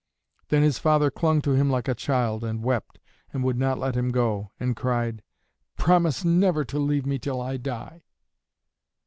Then 0.49 0.63
his 0.63 0.79
father 0.79 1.11
clung 1.11 1.41
to 1.43 1.51
him 1.51 1.69
like 1.69 1.87
a 1.87 1.93
child, 1.93 2.43
and 2.43 2.63
wept, 2.63 2.97
and 3.31 3.43
would 3.43 3.55
not 3.59 3.77
let 3.77 3.93
him 3.93 4.09
go, 4.09 4.51
and 4.59 4.75
cried, 4.75 5.21
"Promise 5.77 6.25
never 6.25 6.65
to 6.65 6.79
leave 6.79 7.05
me 7.05 7.19
till 7.19 7.39
I 7.39 7.57
die." 7.57 8.05